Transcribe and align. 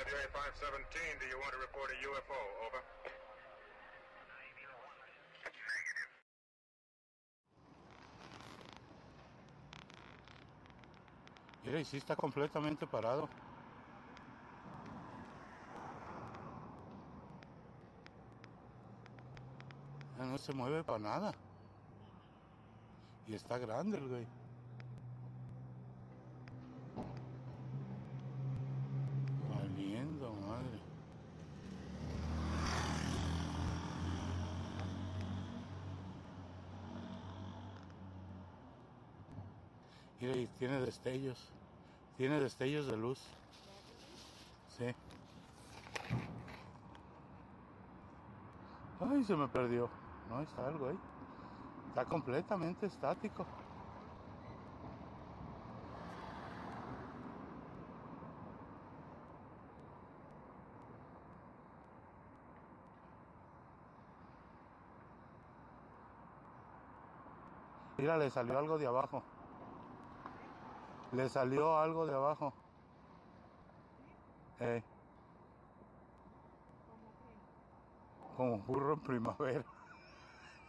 EWA 0.00 0.26
517, 0.32 1.18
do 1.20 1.26
you 1.26 1.38
want 1.38 1.52
to 1.52 1.58
report 1.60 1.90
a 1.92 1.96
UFO? 2.08 2.40
Over. 2.66 2.82
Mira, 11.64 11.78
y 11.78 11.84
sí 11.84 11.98
está 11.98 12.16
completamente 12.16 12.86
parado. 12.86 13.28
Ya 20.18 20.24
no 20.24 20.36
se 20.38 20.52
mueve 20.52 20.82
para 20.82 20.98
nada. 20.98 21.32
Y 23.26 23.34
está 23.34 23.56
grande 23.58 23.98
el 23.98 24.08
güey. 24.08 24.26
Valiendo, 29.48 30.32
madre. 30.34 30.80
Mira, 40.20 40.36
y 40.36 40.46
tiene 40.58 40.79
destellos. 40.90 41.38
Tiene 42.16 42.40
destellos 42.40 42.88
de 42.88 42.96
luz. 42.96 43.20
Sí. 44.76 44.92
Ay, 48.98 49.22
se 49.22 49.36
me 49.36 49.46
perdió. 49.46 49.88
No, 50.28 50.40
está 50.40 50.66
algo 50.66 50.88
ahí. 50.88 50.98
Está 51.90 52.04
completamente 52.06 52.86
estático. 52.86 53.46
Mira, 67.96 68.18
le 68.18 68.28
salió 68.30 68.58
algo 68.58 68.76
de 68.76 68.88
abajo. 68.88 69.22
Le 71.12 71.28
salió 71.28 71.78
algo 71.78 72.06
de 72.06 72.14
abajo. 72.14 72.52
Eh, 74.60 74.82
como 78.36 78.58
burro 78.58 78.94
en 78.94 79.00
primavera. 79.00 79.64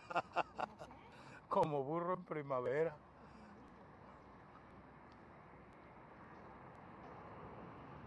como 1.50 1.84
burro 1.84 2.16
en 2.16 2.24
primavera. 2.26 2.96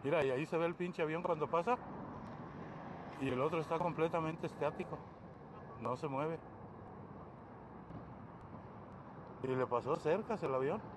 Mira, 0.03 0.23
y 0.25 0.31
ahí 0.31 0.45
se 0.45 0.59
ve 0.59 0.67
el 0.67 0.75
pinche 0.75 1.03
avión 1.03 1.23
cuando 1.23 1.49
pasa. 1.49 1.79
Y 3.21 3.29
el 3.29 3.41
otro 3.41 3.61
está 3.61 3.79
completamente 3.79 4.47
estático. 4.49 4.99
No 5.81 5.97
se 5.97 6.09
mueve. 6.09 6.39
Y 9.45 9.47
le 9.47 9.67
pasó 9.67 9.97
cerca 9.97 10.35
el 10.43 10.55
avión. 10.55 10.94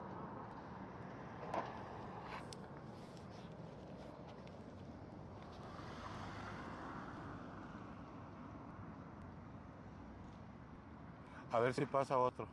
A 11.58 11.59
ver 11.59 11.73
si 11.73 11.88
pasa 11.88 12.19
otro. 12.19 12.45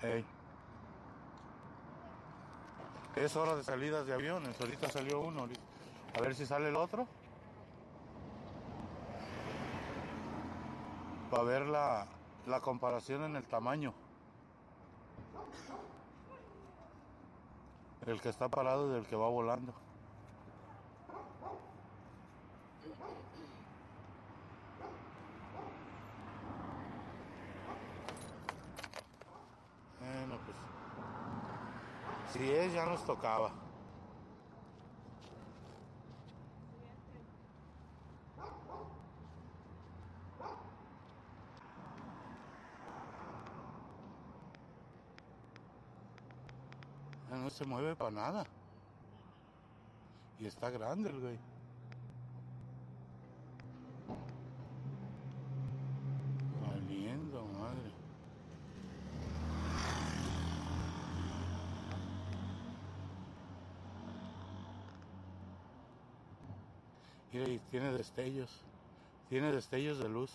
Ey. 0.00 0.24
Es 3.14 3.36
hora 3.36 3.54
de 3.54 3.62
salidas 3.62 4.06
de 4.06 4.14
aviones. 4.14 4.58
Ahorita 4.58 4.88
salió 4.88 5.20
uno. 5.20 5.46
A 6.16 6.20
ver 6.22 6.34
si 6.34 6.46
sale 6.46 6.70
el 6.70 6.76
otro. 6.76 7.06
Para 11.30 11.42
ver 11.42 11.66
la, 11.66 12.06
la 12.46 12.60
comparación 12.60 13.22
en 13.24 13.36
el 13.36 13.44
tamaño. 13.44 13.92
El 18.06 18.18
que 18.22 18.30
está 18.30 18.48
parado 18.48 18.88
y 18.88 18.94
del 18.94 19.06
que 19.06 19.14
va 19.14 19.28
volando. 19.28 19.74
Bueno, 30.00 30.38
pues. 30.44 30.56
Si 32.32 32.50
es, 32.50 32.72
ya 32.74 32.84
nos 32.84 33.04
tocaba. 33.04 33.50
No 47.30 47.50
se 47.50 47.64
mueve 47.64 47.96
para 47.96 48.10
nada. 48.10 48.44
Y 50.38 50.46
está 50.46 50.68
grande 50.70 51.08
el 51.08 51.20
güey. 51.20 51.57
Y 67.32 67.58
tiene 67.70 67.92
destellos. 67.92 68.64
Tiene 69.28 69.52
destellos 69.52 69.98
de 69.98 70.08
luz. 70.08 70.32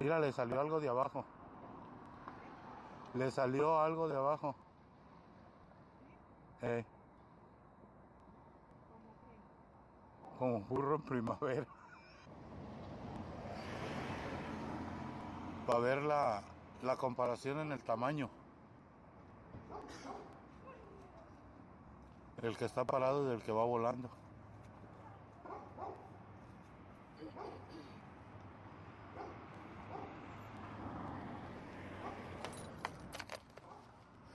Mira, 0.00 0.18
le 0.18 0.32
salió 0.32 0.60
algo 0.60 0.80
de 0.80 0.88
abajo. 0.88 1.24
Le 3.14 3.30
salió 3.30 3.80
algo 3.80 4.08
de 4.08 4.16
abajo. 4.16 4.56
Eh, 6.62 6.84
como 10.38 10.60
burro 10.60 10.96
en 10.96 11.02
primavera. 11.02 11.66
Para 15.66 15.78
ver 15.78 16.02
la, 16.02 16.42
la 16.82 16.96
comparación 16.96 17.60
en 17.60 17.72
el 17.72 17.82
tamaño. 17.82 18.28
El 22.42 22.56
que 22.56 22.66
está 22.66 22.84
parado 22.84 23.26
y 23.26 23.30
del 23.30 23.42
que 23.42 23.52
va 23.52 23.64
volando. 23.64 24.10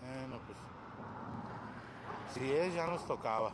Bueno, 0.02 0.40
pues. 0.46 0.58
Si 2.34 2.52
es, 2.52 2.74
ya 2.74 2.88
nos 2.88 3.06
tocaba. 3.06 3.52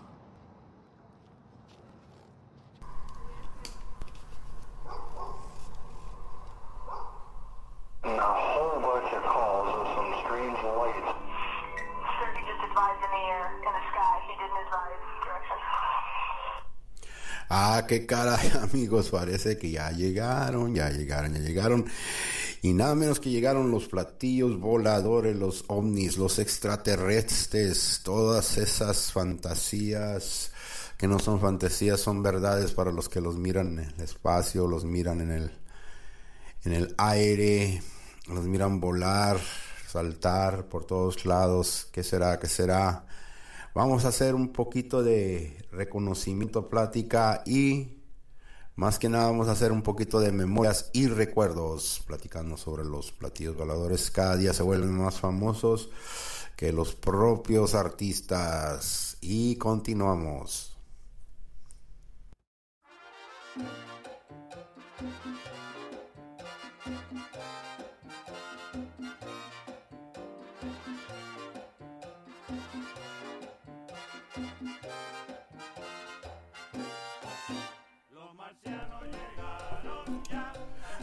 Qué 17.88 18.06
caray, 18.06 18.52
amigos, 18.62 19.10
parece 19.10 19.58
que 19.58 19.72
ya 19.72 19.92
llegaron, 19.92 20.76
ya 20.76 20.90
llegaron, 20.90 21.34
ya 21.34 21.40
llegaron. 21.40 21.86
Y 22.62 22.74
nada 22.74 22.96
menos 22.96 23.20
que 23.20 23.30
llegaron 23.30 23.72
los 23.72 23.88
platillos 23.88 24.60
voladores, 24.60 25.36
los 25.36 25.64
ovnis, 25.68 26.18
los 26.18 26.40
extraterrestres, 26.40 28.02
todas 28.04 28.58
esas 28.58 29.12
fantasías 29.12 30.52
que 30.98 31.08
no 31.08 31.20
son 31.20 31.40
fantasías, 31.40 32.00
son 32.00 32.24
verdades 32.24 32.74
para 32.74 32.92
los 32.92 33.08
que 33.08 33.22
los 33.22 33.38
miran 33.38 33.80
en 33.80 33.86
el 33.86 34.02
espacio, 34.02 34.68
los 34.68 34.84
miran 34.84 35.22
en 35.22 35.32
el, 35.32 35.52
en 36.66 36.74
el 36.74 36.96
aire, 36.98 37.82
los 38.28 38.46
miran 38.46 38.80
volar, 38.80 39.40
saltar 39.88 40.66
por 40.66 40.86
todos 40.86 41.26
lados. 41.26 41.88
¿Qué 41.92 42.04
será? 42.04 42.40
¿Qué 42.40 42.48
será? 42.48 43.06
Vamos 43.78 44.06
a 44.06 44.08
hacer 44.08 44.34
un 44.34 44.54
poquito 44.54 45.04
de 45.04 45.56
reconocimiento, 45.72 46.68
plática 46.68 47.44
y 47.46 48.00
más 48.76 48.98
que 48.98 49.08
nada 49.08 49.28
vamos 49.28 49.50
a 49.50 49.52
hacer 49.52 49.72
un 49.72 49.84
poquito 49.84 50.20
de 50.20 50.32
memorias 50.32 50.90
y 50.94 51.06
recuerdos 51.06 52.02
platicando 52.08 52.58
sobre 52.58 52.84
los 52.86 53.12
platillos 53.12 53.56
voladores. 53.56 54.10
Cada 54.10 54.36
día 54.36 54.52
se 54.52 54.64
vuelven 54.64 54.98
más 54.98 55.20
famosos 55.20 55.92
que 56.56 56.74
los 56.74 56.96
propios 56.96 57.76
artistas. 57.76 59.16
Y 59.22 59.58
continuamos. 59.58 60.76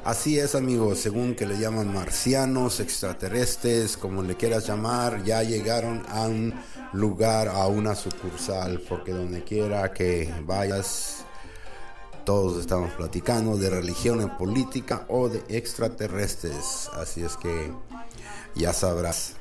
Así 0.04 0.38
es 0.38 0.54
amigos, 0.54 0.98
según 0.98 1.34
que 1.34 1.46
le 1.46 1.58
llaman 1.58 1.90
marcianos, 1.90 2.78
extraterrestres, 2.78 3.96
como 3.96 4.22
le 4.22 4.36
quieras 4.36 4.66
llamar, 4.66 5.24
ya 5.24 5.42
llegaron 5.42 6.04
a 6.10 6.26
un 6.26 6.52
lugar, 6.92 7.48
a 7.48 7.66
una 7.68 7.94
sucursal, 7.94 8.82
porque 8.86 9.12
donde 9.12 9.42
quiera 9.44 9.94
que 9.94 10.30
vayas, 10.44 11.24
todos 12.26 12.60
estamos 12.60 12.92
platicando 12.92 13.56
de 13.56 13.70
religión 13.70 14.20
en 14.20 14.36
política 14.36 15.06
o 15.08 15.30
de 15.30 15.42
extraterrestres, 15.48 16.90
así 16.92 17.22
es 17.22 17.38
que 17.38 17.72
ya 18.54 18.74
sabrás. 18.74 19.36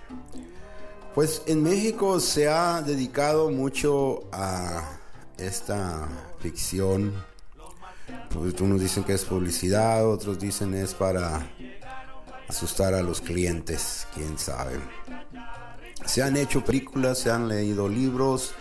Pues 1.14 1.42
en 1.46 1.62
México 1.62 2.22
se 2.22 2.48
ha 2.48 2.82
dedicado 2.82 3.52
mucho 3.52 4.24
a 4.32 4.98
esta 5.38 6.08
ficción 6.40 7.14
pues 8.34 8.60
unos 8.62 8.82
dicen 8.82 9.04
que 9.04 9.14
es 9.14 9.26
publicidad, 9.26 10.08
otros 10.08 10.40
dicen 10.40 10.74
es 10.74 10.94
para 10.94 11.48
asustar 12.48 12.94
a 12.94 13.02
los 13.02 13.22
clientes, 13.22 14.08
quién 14.14 14.38
sabe. 14.38 14.80
Se 16.06 16.22
han 16.22 16.36
hecho 16.38 16.64
películas, 16.64 17.20
se 17.20 17.32
han 17.32 17.48
leído 17.48 17.88
libros, 17.88 18.54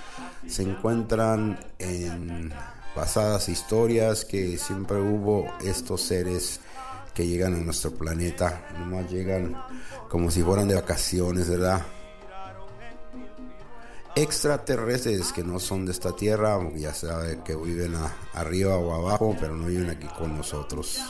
se 0.46 0.62
encuentran 0.62 1.58
en 1.78 2.52
pasadas 2.94 3.48
historias 3.48 4.24
que 4.24 4.58
siempre 4.58 5.00
hubo 5.00 5.52
estos 5.64 6.02
seres 6.02 6.60
que 7.14 7.26
llegan 7.26 7.54
a 7.54 7.58
nuestro 7.58 7.90
planeta, 7.92 8.66
nomás 8.78 9.10
llegan 9.10 9.56
como 10.08 10.30
si 10.30 10.42
fueran 10.42 10.68
de 10.68 10.74
vacaciones, 10.74 11.48
¿verdad? 11.48 11.82
Extraterrestres 14.14 15.32
que 15.32 15.42
no 15.42 15.58
son 15.58 15.86
de 15.86 15.92
esta 15.92 16.14
tierra, 16.14 16.58
ya 16.76 16.94
sabe 16.94 17.40
que 17.44 17.56
viven 17.56 17.94
arriba 18.34 18.76
o 18.76 18.94
abajo, 18.94 19.36
pero 19.40 19.54
no 19.56 19.66
viven 19.66 19.90
aquí 19.90 20.06
con 20.18 20.36
nosotros. 20.36 21.00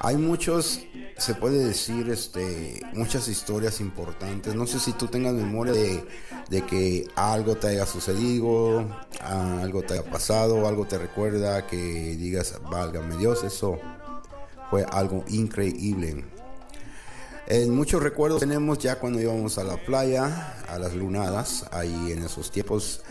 Hay 0.00 0.16
muchos, 0.16 0.80
se 1.16 1.34
puede 1.34 1.64
decir, 1.64 2.10
este, 2.10 2.82
muchas 2.92 3.26
historias 3.28 3.80
importantes. 3.80 4.54
No 4.54 4.66
sé 4.66 4.78
si 4.78 4.92
tú 4.92 5.06
tengas 5.06 5.32
memoria 5.32 5.72
de, 5.72 6.04
de 6.50 6.62
que 6.66 7.08
algo 7.14 7.56
te 7.56 7.68
haya 7.68 7.86
sucedido, 7.86 8.86
algo 9.20 9.82
te 9.82 9.94
haya 9.94 10.04
pasado, 10.04 10.68
algo 10.68 10.86
te 10.86 10.98
recuerda 10.98 11.66
que 11.66 11.76
digas, 11.76 12.60
válgame 12.70 13.16
Dios, 13.16 13.44
eso 13.44 13.78
fue 14.70 14.84
algo 14.90 15.24
increíble. 15.28 16.24
En 17.46 17.74
muchos 17.74 18.02
recuerdos 18.02 18.40
tenemos 18.40 18.78
ya 18.78 18.98
cuando 18.98 19.20
íbamos 19.20 19.58
a 19.58 19.64
la 19.64 19.76
playa, 19.76 20.56
a 20.66 20.78
las 20.78 20.94
lunadas, 20.94 21.66
ahí 21.72 22.10
en 22.10 22.22
esos 22.22 22.50
tiempos, 22.50 23.02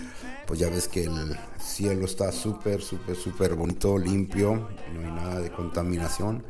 pues 0.47 0.59
ya 0.59 0.71
ves 0.71 0.87
que 0.87 1.03
el 1.03 1.37
cielo 1.59 2.05
está 2.05 2.31
súper, 2.31 2.81
súper, 2.81 3.15
súper 3.15 3.53
bonito, 3.53 3.95
limpio, 3.95 4.69
no 4.91 4.99
hay 4.99 5.11
nada 5.11 5.39
de 5.39 5.51
contaminación. 5.51 6.43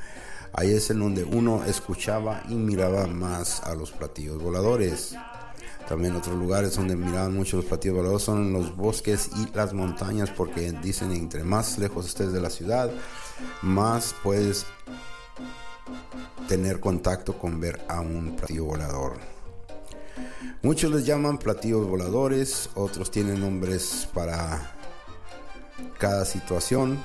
Ahí 0.53 0.71
es 0.71 0.91
en 0.91 0.99
donde 0.99 1.25
uno 1.25 1.65
escuchaba 1.65 2.43
y 2.47 2.55
miraba 2.55 3.05
más 3.05 3.61
a 3.63 3.75
los 3.75 3.91
platillos 3.91 4.41
voladores. 4.41 5.15
También 5.89 6.15
otros 6.15 6.37
lugares 6.37 6.77
donde 6.77 6.95
miraban 6.95 7.35
mucho 7.35 7.57
los 7.57 7.65
platillos 7.65 7.97
voladores 7.97 8.23
son 8.23 8.53
los 8.53 8.77
bosques 8.77 9.29
y 9.35 9.53
las 9.53 9.73
montañas, 9.73 10.29
porque 10.29 10.71
dicen 10.71 11.11
entre 11.11 11.43
más 11.43 11.77
lejos 11.79 12.05
estés 12.05 12.31
de 12.31 12.39
la 12.39 12.49
ciudad, 12.49 12.89
más 13.61 14.15
puedes 14.23 14.65
tener 16.47 16.79
contacto 16.79 17.37
con 17.37 17.59
ver 17.59 17.81
a 17.87 18.01
un 18.01 18.35
platillo 18.35 18.65
volador. 18.65 19.17
Muchos 20.61 20.91
les 20.91 21.05
llaman 21.05 21.37
platillos 21.37 21.87
voladores, 21.87 22.69
otros 22.75 23.11
tienen 23.11 23.41
nombres 23.41 24.07
para 24.13 24.75
cada 25.97 26.25
situación. 26.25 27.03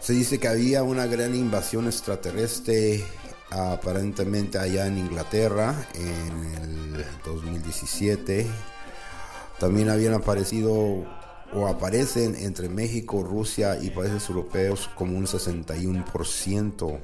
Se 0.00 0.12
dice 0.12 0.38
que 0.38 0.48
había 0.48 0.82
una 0.82 1.06
gran 1.06 1.34
invasión 1.34 1.86
extraterrestre 1.86 3.04
aparentemente 3.50 4.58
allá 4.58 4.86
en 4.86 4.98
Inglaterra 4.98 5.74
en 5.94 6.62
el 6.62 7.04
2017. 7.24 8.46
También 9.58 9.90
habían 9.90 10.14
aparecido 10.14 11.04
o 11.52 11.66
aparecen 11.66 12.36
entre 12.36 12.68
México, 12.68 13.22
Rusia 13.22 13.78
y 13.80 13.90
países 13.90 14.28
europeos 14.28 14.88
como 14.94 15.18
un 15.18 15.26
61%. 15.26 17.00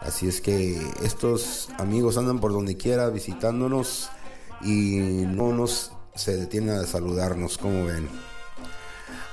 Así 0.00 0.28
es 0.28 0.40
que 0.40 0.80
estos 1.04 1.68
amigos 1.78 2.16
andan 2.16 2.40
por 2.40 2.52
donde 2.52 2.76
quiera 2.76 3.10
visitándonos 3.10 4.08
y 4.62 4.96
no 5.26 5.52
nos 5.52 5.92
se 6.14 6.36
detienen 6.36 6.76
a 6.76 6.86
saludarnos, 6.86 7.58
como 7.58 7.86
ven. 7.86 8.08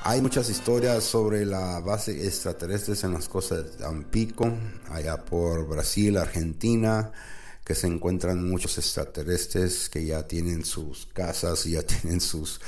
Hay 0.03 0.21
muchas 0.21 0.49
historias 0.49 1.03
sobre 1.03 1.45
la 1.45 1.79
base 1.79 2.25
extraterrestres 2.25 3.03
en 3.03 3.13
las 3.13 3.27
costas 3.27 3.63
de 3.63 3.69
Tampico, 3.71 4.51
allá 4.89 5.17
por 5.25 5.67
Brasil, 5.67 6.17
Argentina, 6.17 7.11
que 7.65 7.75
se 7.75 7.87
encuentran 7.87 8.47
muchos 8.47 8.77
extraterrestres 8.77 9.89
que 9.89 10.05
ya 10.05 10.27
tienen 10.27 10.63
sus 10.63 11.07
casas, 11.07 11.65
ya 11.65 11.81
tienen 11.85 12.21
sus, 12.21 12.61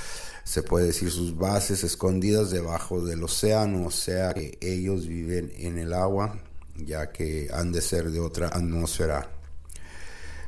se 0.44 0.63
puede 0.63 0.88
decir, 0.88 1.12
sus 1.12 1.38
bases 1.38 1.84
escondidas 1.84 2.51
debajo 2.51 3.06
del 3.06 3.24
océano, 3.24 3.86
o 3.86 3.92
sea 3.92 4.34
que 4.34 4.57
ellos 4.62 5.07
viven 5.07 5.54
en 5.57 5.78
el 5.78 5.94
agua 5.94 6.42
ya 6.85 7.11
que 7.11 7.49
han 7.53 7.71
de 7.71 7.81
ser 7.81 8.11
de 8.11 8.19
otra 8.19 8.47
atmósfera. 8.47 9.29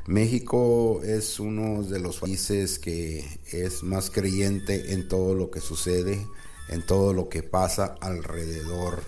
México 0.06 1.00
es 1.04 1.38
uno 1.38 1.84
de 1.84 2.00
los 2.00 2.18
países 2.18 2.78
que 2.78 3.24
es 3.52 3.82
más 3.84 4.10
creyente 4.10 4.92
en 4.92 5.06
todo 5.06 5.34
lo 5.34 5.50
que 5.50 5.60
sucede, 5.60 6.26
en 6.68 6.84
todo 6.84 7.12
lo 7.12 7.28
que 7.28 7.42
pasa 7.42 7.94
alrededor. 8.00 9.04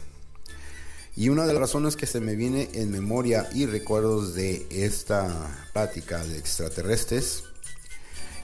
Y 1.17 1.29
una 1.31 1.47
de 1.47 1.53
las 1.53 1.61
razones 1.61 1.97
que 1.97 2.07
se 2.07 2.21
me 2.21 2.37
viene 2.37 2.71
en 2.75 2.91
memoria 2.91 3.49
y 3.53 3.67
recuerdos 3.67 4.35
de 4.35 4.67
esta 4.71 5.69
plática 5.73 6.25
de 6.25 6.39
extraterrestres 6.39 7.45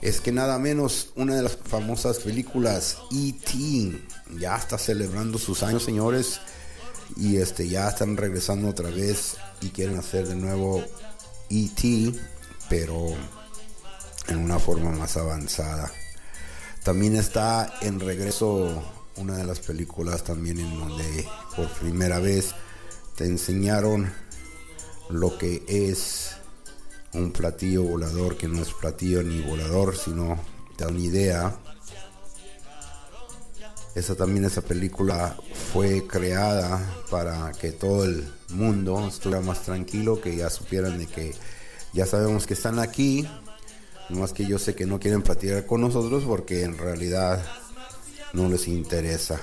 es 0.01 0.19
que 0.19 0.31
nada 0.31 0.57
menos 0.57 1.11
una 1.15 1.35
de 1.35 1.43
las 1.43 1.55
famosas 1.55 2.19
películas 2.19 2.97
E.T. 3.11 4.01
ya 4.39 4.57
está 4.57 4.77
celebrando 4.77 5.37
sus 5.37 5.63
años, 5.63 5.83
señores 5.83 6.41
y 7.17 7.37
este 7.37 7.67
ya 7.67 7.89
están 7.89 8.17
regresando 8.17 8.69
otra 8.69 8.89
vez 8.89 9.37
y 9.61 9.69
quieren 9.69 9.97
hacer 9.97 10.27
de 10.27 10.35
nuevo 10.35 10.83
ET, 11.49 12.15
pero 12.69 13.13
en 14.27 14.37
una 14.37 14.59
forma 14.59 14.91
más 14.91 15.17
avanzada. 15.17 15.91
También 16.83 17.15
está 17.15 17.73
en 17.81 17.99
regreso 17.99 18.83
una 19.17 19.37
de 19.37 19.43
las 19.43 19.59
películas 19.59 20.23
también 20.23 20.59
en 20.59 20.79
donde 20.79 21.27
por 21.55 21.69
primera 21.73 22.19
vez 22.19 22.55
te 23.15 23.25
enseñaron 23.25 24.11
lo 25.09 25.37
que 25.37 25.63
es 25.67 26.31
un 27.13 27.31
platillo 27.31 27.83
volador 27.83 28.37
que 28.37 28.47
no 28.47 28.61
es 28.61 28.71
platillo 28.73 29.21
ni 29.21 29.41
volador, 29.41 29.97
sino 29.97 30.39
te 30.77 30.85
da 30.85 30.89
una 30.89 30.99
idea 30.99 31.59
esa 33.95 34.15
también 34.15 34.45
esa 34.45 34.61
película 34.61 35.37
fue 35.73 36.07
creada 36.07 36.81
para 37.09 37.51
que 37.51 37.71
todo 37.71 38.05
el 38.05 38.25
mundo 38.49 39.07
estuviera 39.07 39.41
más 39.41 39.63
tranquilo, 39.63 40.21
que 40.21 40.35
ya 40.35 40.49
supieran 40.49 40.97
de 40.97 41.07
que 41.07 41.33
ya 41.93 42.05
sabemos 42.05 42.47
que 42.47 42.53
están 42.53 42.79
aquí, 42.79 43.27
más 44.09 44.31
que 44.31 44.45
yo 44.45 44.59
sé 44.59 44.75
que 44.75 44.85
no 44.85 44.99
quieren 44.99 45.21
platicar 45.21 45.65
con 45.65 45.81
nosotros 45.81 46.23
porque 46.25 46.63
en 46.63 46.77
realidad 46.77 47.43
no 48.33 48.47
les 48.47 48.67
interesa. 48.67 49.39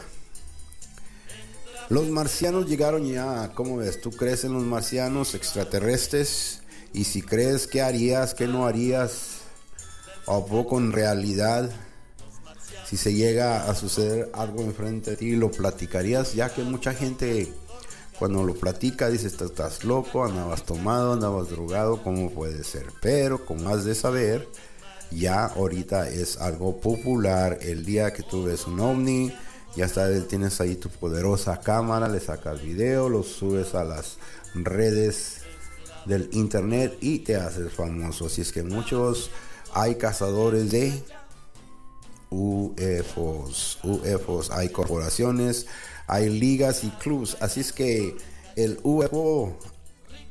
Los 1.90 2.08
marcianos 2.08 2.66
llegaron 2.66 3.06
ya, 3.06 3.52
¿cómo 3.54 3.78
ves? 3.78 4.00
¿Tú 4.00 4.10
crees 4.10 4.44
en 4.44 4.52
los 4.52 4.62
marcianos 4.62 5.34
extraterrestres? 5.34 6.60
Y 6.92 7.04
si 7.04 7.22
crees, 7.22 7.66
¿qué 7.66 7.80
harías? 7.80 8.34
¿Qué 8.34 8.46
no 8.46 8.66
harías? 8.66 9.38
¿O 10.26 10.44
poco 10.44 10.78
en 10.78 10.92
realidad 10.92 11.70
si 12.88 12.96
se 12.96 13.12
llega 13.12 13.68
a 13.68 13.74
suceder 13.74 14.30
algo 14.32 14.62
enfrente 14.62 15.10
de 15.10 15.16
ti, 15.18 15.36
lo 15.36 15.50
platicarías, 15.50 16.32
ya 16.32 16.48
que 16.48 16.62
mucha 16.62 16.94
gente 16.94 17.52
cuando 18.18 18.42
lo 18.44 18.54
platica 18.54 19.10
dice, 19.10 19.26
estás 19.26 19.84
loco, 19.84 20.24
andabas 20.24 20.64
tomado, 20.64 21.12
andabas 21.12 21.50
drogado, 21.50 22.02
¿cómo 22.02 22.30
puede 22.30 22.64
ser? 22.64 22.86
Pero 23.02 23.44
como 23.44 23.68
has 23.68 23.84
de 23.84 23.94
saber, 23.94 24.48
ya 25.10 25.44
ahorita 25.44 26.08
es 26.08 26.38
algo 26.38 26.80
popular, 26.80 27.58
el 27.60 27.84
día 27.84 28.14
que 28.14 28.22
tú 28.22 28.44
ves 28.44 28.66
un 28.66 28.80
ovni, 28.80 29.34
ya 29.76 29.86
sabes, 29.86 30.26
tienes 30.26 30.58
ahí 30.62 30.74
tu 30.76 30.88
poderosa 30.88 31.60
cámara, 31.60 32.08
le 32.08 32.20
sacas 32.20 32.62
video, 32.62 33.10
lo 33.10 33.22
subes 33.22 33.74
a 33.74 33.84
las 33.84 34.16
redes 34.54 35.42
del 36.06 36.30
internet 36.32 36.96
y 37.02 37.18
te 37.18 37.36
haces 37.36 37.70
famoso. 37.70 38.26
Así 38.26 38.40
es 38.40 38.50
que 38.50 38.62
muchos 38.62 39.30
hay 39.74 39.96
cazadores 39.96 40.70
de 40.70 41.04
UFOs. 42.76 43.78
UFOs, 43.82 44.50
hay 44.50 44.68
corporaciones, 44.70 45.66
hay 46.06 46.28
ligas 46.28 46.84
y 46.84 46.90
clubs. 46.90 47.36
Así 47.40 47.60
es 47.60 47.72
que 47.72 48.16
el 48.56 48.78
UFO 48.82 49.56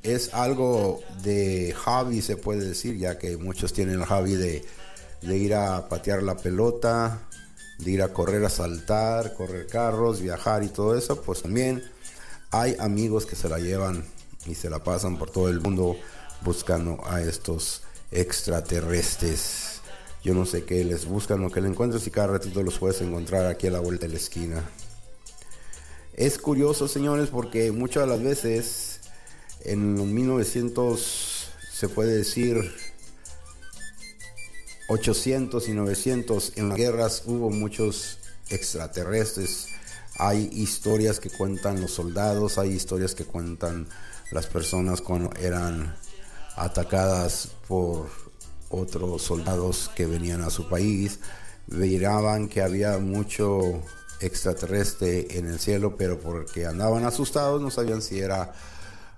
es 0.04 0.34
algo 0.34 1.02
de 1.24 1.74
hobby, 1.86 2.22
se 2.22 2.38
puede 2.38 2.66
decir, 2.66 2.98
ya 2.98 3.18
que 3.18 3.38
muchos 3.38 3.74
tienen 3.74 3.96
el 3.96 4.06
hobby 4.06 4.36
de, 4.36 4.66
de 5.22 5.38
ir 5.38 5.54
a 5.54 5.90
patear 5.90 6.24
la 6.24 6.38
pelota, 6.38 7.28
de 7.80 7.92
ir 7.92 8.02
a 8.02 8.14
correr 8.14 8.44
a 8.46 8.50
saltar, 8.50 9.34
correr 9.34 9.68
carros, 9.68 10.22
viajar 10.22 10.64
y 10.64 10.70
todo 10.70 10.98
eso, 10.98 11.22
pues 11.22 11.42
también 11.44 11.84
hay 12.52 12.76
amigos 12.80 13.26
que 13.26 13.36
se 13.36 13.50
la 13.50 13.60
llevan 13.60 14.06
y 14.46 14.56
se 14.56 14.70
la 14.70 14.80
pasan 14.84 15.18
por 15.18 15.30
todo 15.30 15.50
el 15.50 15.60
mundo 15.60 15.98
buscando 16.42 17.00
a 17.06 17.22
estos 17.22 17.82
extraterrestres. 18.12 19.77
Yo 20.28 20.34
no 20.34 20.46
sé 20.46 20.66
qué 20.66 20.84
les 20.84 21.06
buscan 21.06 21.42
o 21.46 21.50
qué 21.50 21.62
les 21.62 21.72
encuentran 21.72 22.02
si 22.02 22.12
cada 22.12 22.28
ratito 22.28 22.62
los 22.62 22.80
puedes 22.80 23.00
encontrar 23.00 23.46
aquí 23.46 23.68
a 23.68 23.72
la 23.72 23.80
vuelta 23.80 24.08
de 24.08 24.12
la 24.12 24.20
esquina. 24.20 24.70
Es 26.16 26.38
curioso, 26.38 26.90
señores, 26.90 27.30
porque 27.30 27.72
muchas 27.72 28.04
de 28.04 28.10
las 28.10 28.22
veces 28.22 29.00
en 29.62 29.96
los 29.96 30.06
1900 30.06 31.48
se 31.72 31.88
puede 31.88 32.18
decir 32.18 32.76
800 34.90 35.70
y 35.70 35.72
900 35.72 36.58
en 36.58 36.68
las 36.68 36.78
guerras 36.78 37.24
hubo 37.26 37.50
muchos 37.50 38.20
extraterrestres. 38.50 39.68
Hay 40.18 40.50
historias 40.52 41.22
que 41.22 41.30
cuentan 41.30 41.80
los 41.80 41.92
soldados, 41.92 42.58
hay 42.58 42.72
historias 42.72 43.16
que 43.16 43.24
cuentan 43.24 43.88
las 44.32 44.46
personas 44.48 45.00
cuando 45.00 45.30
eran 45.40 45.96
atacadas 46.58 47.48
por 47.70 48.27
otros 48.70 49.22
soldados 49.22 49.90
que 49.96 50.06
venían 50.06 50.42
a 50.42 50.50
su 50.50 50.68
país. 50.68 51.20
Miraban 51.68 52.48
que 52.48 52.62
había 52.62 52.98
mucho 52.98 53.82
extraterrestre 54.20 55.28
en 55.38 55.48
el 55.48 55.60
cielo, 55.60 55.96
pero 55.96 56.20
porque 56.20 56.66
andaban 56.66 57.06
asustados 57.06 57.62
no 57.62 57.70
sabían 57.70 58.02
si 58.02 58.20
era 58.20 58.54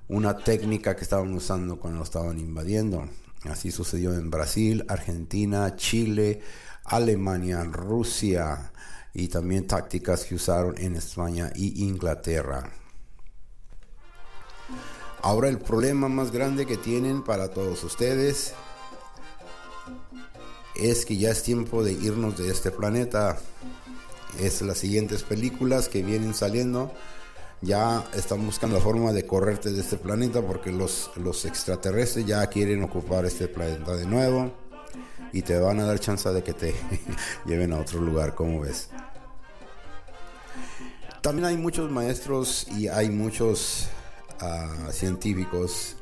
una 0.08 0.38
técnica 0.38 0.96
que 0.96 1.04
estaban 1.04 1.34
usando 1.34 1.80
cuando 1.80 2.00
lo 2.00 2.04
estaban 2.04 2.40
invadiendo. 2.40 3.08
Así 3.44 3.72
sucedió 3.72 4.14
en 4.14 4.30
Brasil, 4.30 4.84
Argentina, 4.90 5.76
Chile, 5.76 6.42
Alemania, 6.84 7.64
Rusia 7.64 8.72
y 9.14 9.28
también 9.28 9.68
tácticas 9.68 10.26
que 10.26 10.36
usaron 10.36 10.78
en 10.78 10.96
España 10.96 11.52
y 11.56 11.84
Inglaterra. 11.86 12.70
Ahora 15.22 15.50
el 15.50 15.60
problema 15.60 16.08
más 16.08 16.32
grande 16.32 16.66
que 16.66 16.78
tienen 16.78 17.24
para 17.24 17.50
todos 17.50 17.84
ustedes 17.84 18.54
es 20.82 21.06
que 21.06 21.18
ya 21.18 21.32
es 21.32 21.44
tiempo 21.44 21.84
de 21.84 21.94
irnos 21.94 22.38
de 22.38 22.50
este 22.50 22.72
planeta. 22.72 23.38
Es 24.40 24.62
las 24.62 24.78
siguientes 24.78 25.24
películas 25.24 25.90
que 25.90 26.04
vienen 26.04 26.34
saliendo 26.34 26.94
ya 27.62 28.06
están 28.16 28.46
buscando 28.46 28.78
la 28.78 28.84
forma 28.84 29.12
de 29.12 29.26
correrte 29.26 29.72
de 29.72 29.82
este 29.82 29.98
planeta 29.98 30.42
porque 30.42 30.72
los, 30.72 31.12
los 31.18 31.44
extraterrestres 31.46 32.26
ya 32.26 32.46
quieren 32.48 32.84
ocupar 32.84 33.26
este 33.26 33.48
planeta 33.48 33.96
de 33.96 34.06
nuevo 34.06 34.52
y 35.34 35.42
te 35.42 35.58
van 35.60 35.80
a 35.80 35.86
dar 35.86 36.00
chance 36.00 36.30
de 36.30 36.44
que 36.44 36.54
te 36.54 36.74
lleven 37.46 37.74
a 37.74 37.80
otro 37.80 38.00
lugar, 38.00 38.34
como 38.34 38.62
ves. 38.62 38.90
También 41.22 41.46
hay 41.46 41.58
muchos 41.58 41.92
maestros 41.92 42.66
y 42.70 42.88
hay 42.88 43.10
muchos 43.10 43.90
uh, 44.42 44.92
científicos 44.92 45.98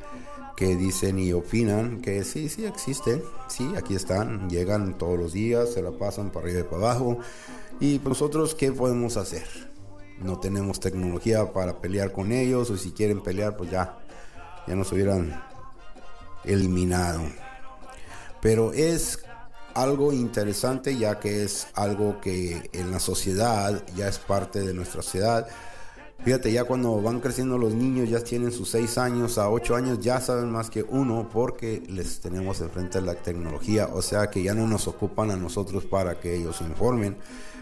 que 0.58 0.76
dicen 0.76 1.20
y 1.20 1.32
opinan 1.32 2.02
que 2.02 2.26
sí, 2.26 2.50
sí 2.50 2.66
existen, 2.66 3.24
sí, 3.48 3.72
aquí 3.78 3.96
están, 3.96 4.50
llegan 4.50 4.98
todos 4.98 5.18
los 5.18 5.32
días, 5.32 5.72
se 5.72 5.82
la 5.82 5.92
pasan 5.92 6.32
para 6.32 6.48
arriba 6.48 6.60
y 6.60 6.64
para 6.64 6.78
abajo. 6.78 7.20
Y 7.80 8.02
nosotros, 8.04 8.56
¿qué 8.56 8.74
podemos 8.74 9.16
hacer? 9.16 9.68
no 10.20 10.40
tenemos 10.40 10.80
tecnología 10.80 11.54
para 11.54 11.80
pelear 11.80 12.12
con 12.12 12.32
ellos 12.32 12.70
o 12.70 12.78
si 12.78 12.92
quieren 12.92 13.22
pelear 13.22 13.56
pues 13.56 13.70
ya 13.70 13.98
ya 14.68 14.76
nos 14.76 14.92
hubieran 14.92 15.42
eliminado 16.44 17.22
pero 18.42 18.74
es 18.74 19.20
algo 19.74 20.12
interesante 20.12 20.98
ya 20.98 21.20
que 21.20 21.44
es 21.44 21.68
algo 21.76 22.20
que 22.20 22.70
en 22.74 22.92
la 22.92 23.00
sociedad 23.00 23.84
ya 23.96 24.08
es 24.08 24.18
parte 24.18 24.62
de 24.62 24.74
nuestra 24.74 25.02
sociedad 25.02 25.48
fíjate 26.24 26.52
ya 26.52 26.64
cuando 26.64 27.02
van 27.02 27.20
creciendo 27.20 27.58
los 27.58 27.74
niños 27.74 28.10
ya 28.10 28.20
tienen 28.22 28.52
sus 28.52 28.70
6 28.70 28.98
años 28.98 29.38
a 29.38 29.50
8 29.50 29.76
años 29.76 30.00
ya 30.00 30.20
saben 30.20 30.52
más 30.52 30.70
que 30.70 30.84
uno 30.84 31.30
porque 31.32 31.84
les 31.88 32.20
tenemos 32.20 32.62
enfrente 32.62 33.00
la 33.02 33.16
tecnología 33.16 33.88
o 33.94 34.02
sea 34.02 34.30
que 34.30 34.44
ya 34.44 34.54
no 34.54 34.68
nos 34.68 34.88
ocupan 34.88 35.32
a 35.32 35.36
nosotros 35.36 35.86
para 35.86 36.20
que 36.20 36.36
ellos 36.36 36.62
informen 36.62 37.18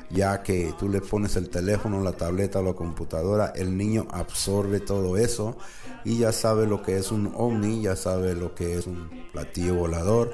ya 0.10 0.44
que 0.44 0.74
tú 0.78 0.90
le 0.90 1.02
pones 1.02 1.36
el 1.36 1.50
teléfono, 1.50 2.02
la 2.02 2.14
tableta, 2.14 2.62
la 2.62 2.74
computadora, 2.74 3.54
el 3.56 3.76
niño 3.76 4.08
absorbe 4.12 4.80
todo 4.80 5.18
eso 5.18 5.58
y 6.04 6.20
ya 6.20 6.32
sabe 6.32 6.68
lo 6.68 6.82
que 6.82 6.98
es 6.98 7.12
un 7.12 7.32
ovni, 7.36 7.82
ya 7.82 7.96
sabe 7.96 8.36
lo 8.36 8.54
que 8.54 8.78
es 8.78 8.88
un 8.88 9.10
platillo 9.32 9.76
volador. 9.76 10.32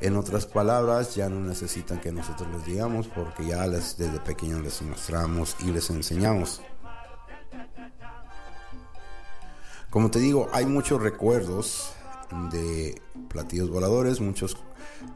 En 0.00 0.16
otras 0.16 0.46
palabras, 0.46 1.14
ya 1.14 1.28
no 1.28 1.40
necesitan 1.40 2.00
que 2.00 2.10
nosotros 2.10 2.48
les 2.52 2.64
digamos 2.64 3.06
porque 3.08 3.46
ya 3.46 3.68
desde 3.68 4.08
pequeños 4.20 4.62
les 4.62 4.80
mostramos 4.82 5.56
y 5.60 5.72
les 5.72 5.90
enseñamos. 5.90 6.62
Como 9.90 10.08
te 10.08 10.20
digo, 10.20 10.48
hay 10.52 10.66
muchos 10.66 11.02
recuerdos 11.02 11.92
de 12.52 13.02
platillos 13.28 13.70
voladores, 13.70 14.20
muchos 14.20 14.56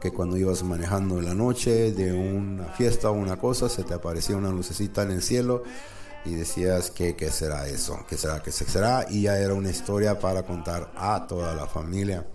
que 0.01 0.11
cuando 0.11 0.35
ibas 0.35 0.63
manejando 0.63 1.17
en 1.17 1.25
la 1.25 1.33
noche 1.33 1.93
de 1.93 2.11
una 2.11 2.65
fiesta 2.65 3.09
o 3.09 3.13
una 3.13 3.37
cosa, 3.37 3.69
se 3.69 3.83
te 3.83 3.93
aparecía 3.93 4.35
una 4.35 4.49
lucecita 4.49 5.03
en 5.03 5.11
el 5.11 5.21
cielo 5.21 5.63
y 6.25 6.33
decías 6.33 6.91
que 6.91 7.15
qué 7.15 7.31
será 7.31 7.69
eso, 7.69 8.05
qué 8.09 8.17
será, 8.17 8.43
qué 8.43 8.51
será, 8.51 9.05
y 9.09 9.21
ya 9.21 9.37
era 9.39 9.53
una 9.53 9.69
historia 9.69 10.19
para 10.19 10.43
contar 10.43 10.91
a 10.97 11.25
toda 11.25 11.55
la 11.55 11.67
familia. 11.67 12.27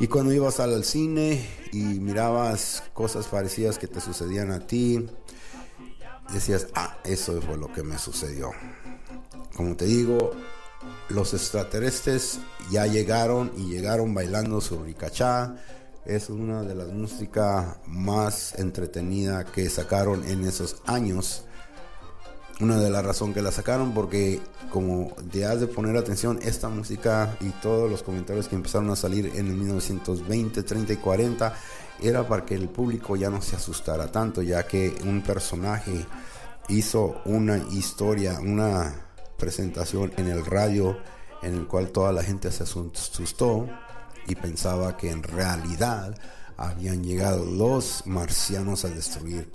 Y 0.00 0.06
cuando 0.08 0.32
ibas 0.32 0.58
al 0.58 0.84
cine 0.84 1.46
y 1.72 1.82
mirabas 2.00 2.82
cosas 2.94 3.26
parecidas 3.26 3.78
que 3.78 3.88
te 3.88 4.00
sucedían 4.00 4.52
a 4.52 4.66
ti, 4.66 5.06
decías, 6.32 6.68
ah, 6.74 6.96
eso 7.04 7.42
fue 7.42 7.58
lo 7.58 7.70
que 7.70 7.82
me 7.82 7.98
sucedió. 7.98 8.52
Como 9.54 9.76
te 9.76 9.86
digo, 9.86 10.32
los 11.08 11.34
extraterrestres 11.34 12.40
ya 12.70 12.86
llegaron 12.86 13.52
y 13.56 13.70
llegaron 13.70 14.14
bailando 14.14 14.60
sobre 14.60 14.88
Ricachá. 14.88 15.56
Es 16.04 16.30
una 16.30 16.62
de 16.62 16.74
las 16.74 16.88
músicas 16.88 17.76
más 17.86 18.54
entretenidas 18.58 19.44
que 19.46 19.68
sacaron 19.70 20.24
en 20.28 20.44
esos 20.44 20.76
años. 20.86 21.44
Una 22.60 22.78
de 22.80 22.90
las 22.90 23.04
razones 23.04 23.34
que 23.34 23.42
la 23.42 23.52
sacaron 23.52 23.92
porque 23.92 24.40
como 24.70 25.12
te 25.30 25.44
has 25.44 25.60
de 25.60 25.66
poner 25.66 25.96
atención 25.96 26.38
esta 26.42 26.68
música 26.68 27.36
y 27.40 27.50
todos 27.60 27.90
los 27.90 28.02
comentarios 28.02 28.48
que 28.48 28.56
empezaron 28.56 28.90
a 28.90 28.96
salir 28.96 29.26
en 29.34 29.48
el 29.48 29.54
1920, 29.54 30.62
30 30.62 30.92
y 30.92 30.96
40 30.96 31.54
era 32.00 32.26
para 32.26 32.44
que 32.44 32.54
el 32.54 32.68
público 32.68 33.16
ya 33.16 33.28
no 33.28 33.42
se 33.42 33.56
asustara 33.56 34.10
tanto 34.10 34.42
ya 34.42 34.66
que 34.66 34.96
un 35.04 35.22
personaje 35.22 36.06
hizo 36.68 37.20
una 37.26 37.58
historia, 37.58 38.38
una 38.40 39.05
presentación 39.36 40.12
en 40.16 40.28
el 40.28 40.44
radio 40.44 40.96
en 41.42 41.54
el 41.54 41.66
cual 41.66 41.90
toda 41.90 42.12
la 42.12 42.22
gente 42.22 42.50
se 42.50 42.62
asustó 42.62 43.68
y 44.26 44.34
pensaba 44.34 44.96
que 44.96 45.10
en 45.10 45.22
realidad 45.22 46.16
habían 46.56 47.04
llegado 47.04 47.44
los 47.44 48.06
marcianos 48.06 48.84
a 48.84 48.88
destruir 48.88 49.52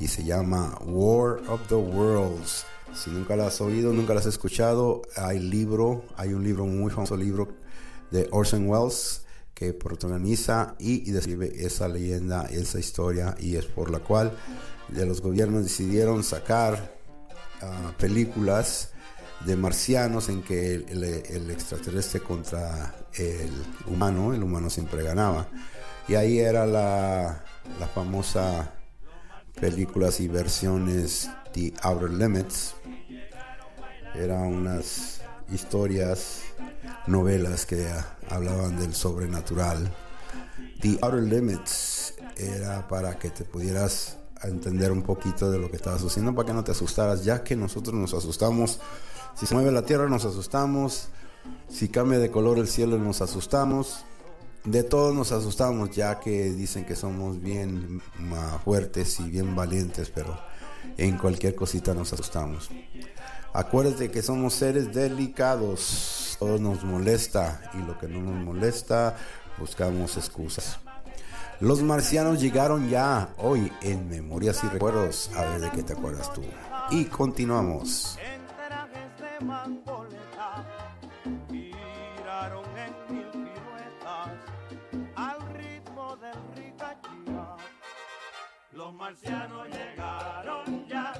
y 0.00 0.08
se 0.08 0.24
llama 0.24 0.78
War 0.84 1.40
of 1.48 1.66
the 1.68 1.74
Worlds. 1.74 2.64
Si 2.94 3.10
nunca 3.10 3.36
la 3.36 3.48
has 3.48 3.60
oído, 3.60 3.92
nunca 3.92 4.14
la 4.14 4.20
has 4.20 4.26
escuchado, 4.26 5.02
hay 5.16 5.38
libro, 5.38 6.04
hay 6.16 6.32
un 6.32 6.42
libro 6.42 6.64
muy 6.64 6.90
famoso 6.90 7.16
libro 7.16 7.48
de 8.10 8.28
Orson 8.30 8.68
Welles 8.68 9.22
que 9.52 9.74
protagoniza 9.74 10.74
y, 10.78 11.10
describe 11.10 11.52
esa 11.64 11.88
leyenda, 11.88 12.46
esa 12.46 12.78
historia 12.78 13.34
y 13.38 13.56
es 13.56 13.66
por 13.66 13.90
la 13.90 13.98
cual 13.98 14.32
de 14.88 15.04
los 15.04 15.20
gobiernos 15.20 15.64
decidieron 15.64 16.22
sacar 16.22 16.96
ah, 17.60 17.92
películas 17.98 18.92
de 19.44 19.56
marcianos 19.56 20.28
en 20.28 20.42
que 20.42 20.74
el, 20.74 21.50
extraterrestre 21.50 22.20
contra 22.20 22.94
el 23.14 23.50
humano, 23.86 24.34
el 24.34 24.42
humano 24.42 24.70
siempre 24.70 25.02
ganaba. 25.02 25.48
Y 26.08 26.14
ahí 26.14 26.38
era 26.38 26.66
la, 26.66 27.44
la 27.78 27.86
famosa 27.88 28.72
películas 29.60 30.20
y 30.20 30.28
versiones 30.28 31.30
The 31.52 31.72
Outer 31.82 32.10
Limits. 32.10 32.74
Eran 34.14 34.42
unas 34.42 35.20
historias, 35.52 36.40
novelas 37.06 37.66
que 37.66 37.86
hablaban 38.30 38.78
del 38.78 38.94
sobrenatural. 38.94 39.92
The 40.80 40.98
Outer 41.02 41.22
Limits 41.22 42.14
era 42.36 42.86
para 42.88 43.18
que 43.18 43.30
te 43.30 43.44
pudieras 43.44 44.16
entender 44.42 44.92
un 44.92 45.02
poquito 45.02 45.50
de 45.50 45.58
lo 45.58 45.70
que 45.70 45.76
estabas 45.76 46.02
haciendo, 46.02 46.34
para 46.34 46.46
que 46.46 46.52
no 46.54 46.64
te 46.64 46.70
asustaras, 46.70 47.24
ya 47.24 47.42
que 47.42 47.56
nosotros 47.56 47.94
nos 47.94 48.14
asustamos 48.14 48.80
si 49.38 49.46
se 49.46 49.54
mueve 49.54 49.70
la 49.70 49.82
tierra 49.82 50.08
nos 50.08 50.24
asustamos. 50.24 51.10
Si 51.68 51.88
cambia 51.88 52.18
de 52.18 52.30
color 52.30 52.58
el 52.58 52.66
cielo 52.66 52.98
nos 52.98 53.22
asustamos. 53.22 54.04
De 54.64 54.82
todos 54.82 55.14
nos 55.14 55.30
asustamos 55.30 55.90
ya 55.92 56.18
que 56.18 56.50
dicen 56.50 56.84
que 56.84 56.96
somos 56.96 57.40
bien 57.40 58.02
fuertes 58.64 59.20
y 59.20 59.30
bien 59.30 59.54
valientes, 59.54 60.10
pero 60.10 60.36
en 60.96 61.16
cualquier 61.16 61.54
cosita 61.54 61.94
nos 61.94 62.12
asustamos. 62.12 62.68
Acuérdate 63.52 64.10
que 64.10 64.22
somos 64.22 64.54
seres 64.54 64.92
delicados. 64.92 66.36
Todo 66.40 66.58
nos 66.58 66.82
molesta 66.84 67.60
y 67.74 67.78
lo 67.78 67.96
que 67.98 68.08
no 68.08 68.20
nos 68.20 68.44
molesta 68.44 69.16
buscamos 69.58 70.16
excusas. 70.16 70.78
Los 71.60 71.82
marcianos 71.82 72.40
llegaron 72.40 72.88
ya 72.88 73.30
hoy 73.38 73.72
en 73.82 74.08
Memorias 74.08 74.62
y 74.64 74.68
Recuerdos. 74.68 75.30
A 75.36 75.42
ver 75.42 75.60
de 75.60 75.70
qué 75.70 75.82
te 75.82 75.92
acuerdas 75.92 76.32
tú. 76.32 76.42
Y 76.90 77.04
continuamos. 77.06 78.18
De 79.38 79.44
mangoleta 79.44 80.64
en 82.76 83.14
mil 83.14 83.30
piruetas 83.30 84.30
al 85.16 85.40
ritmo 85.54 86.16
del 86.16 86.38
ricachía. 86.56 87.56
Los 88.72 88.92
marcianos 88.94 89.68
llegaron 89.68 90.86
ya 90.86 91.12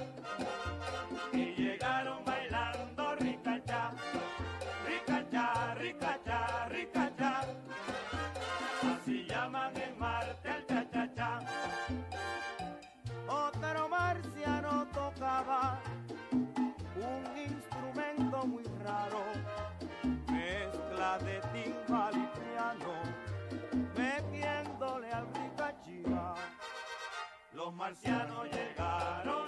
Los 27.89 27.97
marcianos 28.03 28.45
llegaron 28.53 29.48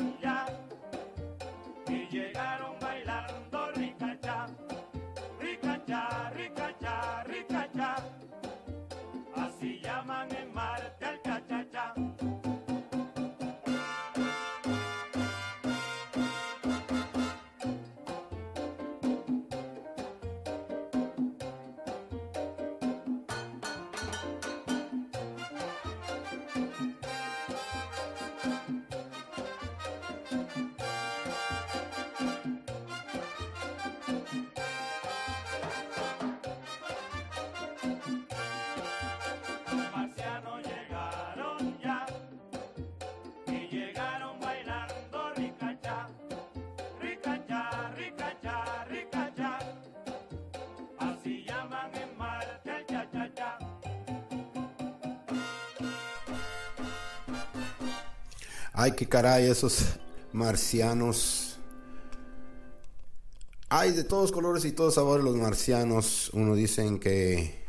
Ay, 58.83 58.93
qué 58.93 59.07
caray, 59.07 59.45
esos 59.45 59.85
marcianos. 60.33 61.59
Hay 63.69 63.91
de 63.91 64.05
todos 64.05 64.33
colores 64.33 64.65
y 64.65 64.73
todos 64.73 64.95
sabores 64.95 65.23
los 65.23 65.37
marcianos. 65.37 66.31
Uno 66.33 66.55
dicen 66.55 66.99
que 66.99 67.63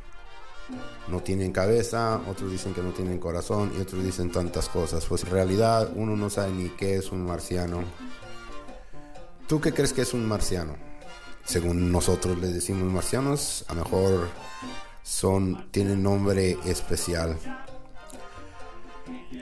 no 1.10 1.20
tienen 1.20 1.52
cabeza, 1.52 2.22
otros 2.30 2.50
dicen 2.50 2.74
que 2.74 2.82
no 2.82 2.94
tienen 2.94 3.20
corazón 3.20 3.74
y 3.78 3.82
otros 3.82 4.06
dicen 4.06 4.32
tantas 4.32 4.70
cosas. 4.70 5.06
Pues 5.06 5.24
en 5.24 5.32
realidad 5.32 5.92
uno 5.98 6.16
no 6.16 6.30
sabe 6.30 6.54
ni 6.54 6.70
qué 6.70 6.96
es 6.96 7.12
un 7.12 7.26
marciano. 7.26 7.84
¿Tú 9.50 9.60
qué 9.60 9.74
crees 9.74 9.92
que 9.92 10.04
es 10.04 10.14
un 10.14 10.26
marciano? 10.26 10.78
Según 11.44 11.92
nosotros 11.92 12.38
le 12.38 12.48
decimos 12.48 12.90
marcianos, 12.90 13.66
a 13.68 13.74
lo 13.74 13.84
mejor 13.84 14.30
son 15.04 15.70
tienen 15.72 16.04
nombre 16.04 16.58
especial. 16.64 17.38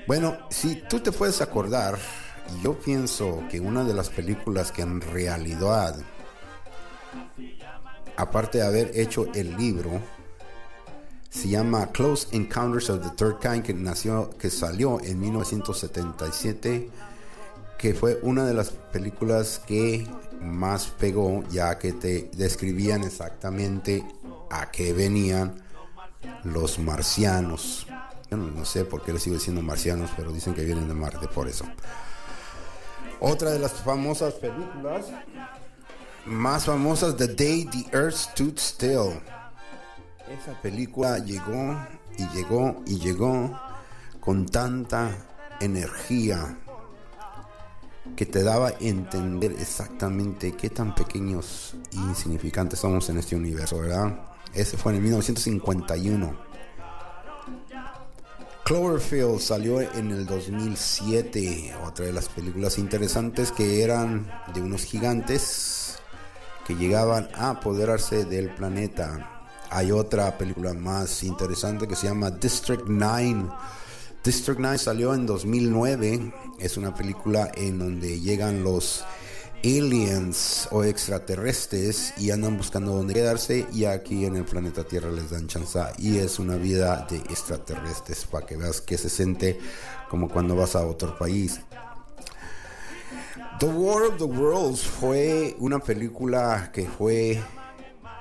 Bueno, 0.10 0.40
si 0.50 0.74
tú 0.90 1.00
te 1.02 1.12
puedes 1.12 1.40
acordar, 1.40 2.00
yo 2.64 2.80
pienso 2.80 3.44
que 3.48 3.60
una 3.60 3.84
de 3.84 3.94
las 3.94 4.10
películas 4.10 4.72
que 4.72 4.82
en 4.82 5.02
realidad, 5.02 5.96
aparte 8.18 8.58
de 8.58 8.66
haber 8.66 8.92
hecho 9.00 9.32
el 9.36 9.56
libro, 9.56 10.02
se 11.30 11.50
llama 11.50 11.92
Close 11.92 12.28
Encounters 12.32 12.90
of 12.90 13.04
the 13.04 13.12
Third 13.16 13.38
Kind, 13.38 13.64
que, 13.64 13.76
nació, 13.76 14.32
que 14.32 14.50
salió 14.50 15.00
en 15.00 15.20
1977, 15.20 16.90
que 17.78 17.94
fue 17.94 18.18
una 18.24 18.48
de 18.48 18.56
las 18.56 18.72
películas 18.72 19.62
que 19.68 20.08
más 20.42 20.88
pegó, 20.88 21.44
ya 21.52 21.78
que 21.78 21.94
te 21.94 22.32
describían 22.34 23.04
exactamente 23.04 24.04
a 24.50 24.72
qué 24.72 24.92
venían 24.92 25.62
los 26.46 26.80
marcianos. 26.80 27.86
Yo 28.30 28.38
no, 28.38 28.66
sé 28.66 28.86
por 28.86 29.02
qué 29.02 29.14
les 29.14 29.24
sigo 29.24 29.36
diciendo 29.36 29.62
marcianos, 29.62 30.12
pero 30.16 30.32
dicen 30.32 30.54
que 30.54 30.64
vienen 30.64 30.88
de 30.88 30.94
Marte 30.94 31.28
por 31.28 31.48
eso. 31.48 31.66
Otra 33.20 33.52
de 33.52 33.60
las 33.60 33.74
famosas 33.74 34.36
películas 34.36 35.08
más 36.26 36.66
famosas, 36.66 37.18
The 37.18 37.28
Day 37.28 37.66
the 37.66 37.98
Earth 37.98 38.16
Stood 38.16 38.58
Still. 38.58 39.20
Esa 40.30 40.62
película 40.62 41.18
llegó 41.18 41.76
y 42.18 42.28
llegó 42.30 42.84
y 42.86 43.00
llegó 43.00 43.60
con 44.20 44.46
tanta 44.46 45.26
energía 45.60 46.58
que 48.16 48.26
te 48.26 48.44
daba 48.44 48.70
a 48.70 48.74
entender 48.80 49.54
exactamente 49.54 50.52
qué 50.52 50.70
tan 50.70 50.94
pequeños 50.94 51.76
e 51.92 51.96
insignificantes 51.96 52.80
somos 52.80 53.10
en 53.10 53.18
este 53.18 53.36
universo, 53.36 53.80
¿verdad? 53.80 54.20
Ese 54.54 54.78
fue 54.78 54.92
en 54.92 54.98
el 54.98 55.04
1951. 55.04 56.49
Cloverfield 58.70 59.40
salió 59.40 59.82
en 59.82 60.12
el 60.12 60.28
2007, 60.28 61.74
otra 61.88 62.06
de 62.06 62.14
las 62.14 62.30
películas 62.30 62.78
interesantes 62.78 63.52
que 63.52 63.82
eran 63.82 64.32
de 64.54 64.62
unos 64.62 64.84
gigantes 64.84 65.98
que 66.68 66.76
llegaban 66.76 67.30
a 67.34 67.50
apoderarse 67.50 68.26
del 68.26 68.54
planeta. 68.54 69.48
Hay 69.72 69.90
otra 69.90 70.38
película 70.38 70.76
más 70.76 71.24
interesante 71.24 71.88
que 71.88 71.96
se 71.96 72.10
llama 72.10 72.30
District 72.30 72.84
9. 72.86 73.48
District 74.24 74.60
9 74.60 74.78
salió 74.78 75.16
en 75.16 75.26
2009. 75.26 76.32
Es 76.60 76.78
una 76.78 76.94
película 76.94 77.52
en 77.56 77.80
donde 77.80 78.20
llegan 78.20 78.64
los 78.64 79.04
aliens 79.64 80.68
o 80.72 80.84
extraterrestres 80.84 82.14
y 82.18 82.32
andan 82.32 82.58
buscando 82.58 82.94
dónde 82.94 83.14
quedarse 83.14 83.68
y 83.74 83.86
aquí 83.86 84.26
en 84.26 84.38
el 84.38 84.46
planeta 84.46 84.84
Tierra 84.84 85.12
les 85.12 85.32
dan 85.32 85.48
chance 85.48 85.80
y 85.98 86.18
es 86.18 86.40
una 86.40 86.56
vida 86.56 87.06
de 87.10 87.18
extraterrestres 87.18 88.26
para 88.26 88.46
que 88.46 88.56
veas 88.56 88.82
que 88.82 88.98
se 88.98 89.10
siente 89.10 89.60
como 90.10 90.30
cuando 90.30 90.56
vas 90.56 90.76
a 90.76 90.86
otro 90.86 91.18
país. 91.18 91.60
The 93.60 93.66
War 93.66 94.04
of 94.04 94.18
the 94.18 94.24
Worlds 94.24 94.82
fue 94.82 95.56
una 95.60 95.80
película 95.80 96.72
que 96.72 96.88
fue 96.88 97.42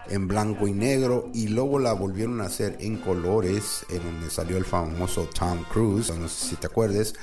en 0.09 0.27
blanco 0.27 0.67
y 0.67 0.73
negro 0.73 1.31
y 1.33 1.49
luego 1.49 1.79
la 1.79 1.93
volvieron 1.93 2.41
a 2.41 2.47
hacer 2.47 2.77
en 2.81 2.97
colores 2.97 3.87
en 3.91 4.03
donde 4.03 4.31
salió 4.31 4.57
el 4.57 4.65
famoso 4.65 5.29
Tom 5.33 5.63
Cruise, 5.71 6.13
no 6.19 6.29
sé 6.29 6.49
si 6.49 6.57
te 6.57 6.67
acuerdes, 6.67 7.15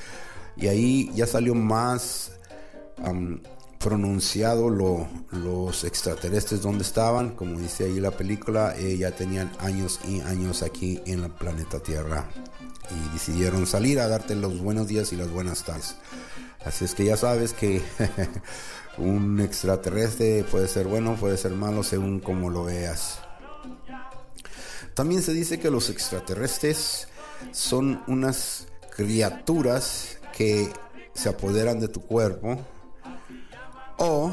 y 0.56 0.68
ahí 0.68 1.12
ya 1.14 1.28
salió 1.28 1.56
más 1.56 2.32
um, 3.06 3.40
pronunciado 3.80 4.70
lo, 4.70 5.08
los 5.32 5.84
extraterrestres 5.84 6.62
donde 6.62 6.84
estaban, 6.84 7.32
como 7.36 7.60
dice 7.60 7.86
ahí 7.86 8.00
la 8.00 8.12
película, 8.12 8.76
eh, 8.78 8.98
ya 8.98 9.12
tenían 9.12 9.52
años 9.60 10.00
y 10.08 10.22
años 10.22 10.64
aquí 10.64 11.02
en 11.06 11.24
el 11.24 11.32
planeta 11.32 11.80
Tierra 11.80 12.28
y 12.90 13.14
decidieron 13.14 13.66
salir 13.68 14.00
a 14.00 14.08
darte 14.08 14.36
los 14.36 14.60
buenos 14.60 14.88
días 14.88 15.12
y 15.14 15.16
las 15.16 15.30
buenas 15.30 15.64
tardes. 15.64 15.96
Así 16.66 16.86
es 16.86 16.96
que 16.96 17.06
ya 17.06 17.18
sabes 17.18 17.54
que 17.54 17.82
un 18.98 19.40
extraterrestre 19.40 20.44
puede 20.50 20.68
ser 20.68 20.88
bueno, 20.88 21.16
puede 21.16 21.38
ser 21.38 21.52
malo 21.52 21.84
según 21.84 22.20
como 22.20 22.50
lo 22.50 22.64
veas. 22.66 23.20
También 24.94 25.22
se 25.22 25.34
dice 25.34 25.60
que 25.60 25.70
los 25.70 25.90
extraterrestres 25.90 27.08
son 27.52 28.02
unas 28.08 28.68
criaturas 28.96 30.18
que 30.36 30.72
se 31.14 31.30
apoderan 31.30 31.80
de 31.80 31.88
tu 31.88 32.02
cuerpo 32.02 32.58
o 33.98 34.32